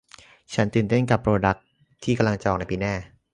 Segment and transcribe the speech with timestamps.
[0.53, 1.65] ฉันตื่นเต้นกับโปรดักส์
[2.03, 2.93] ที่กำลังจะออกในปีหน้า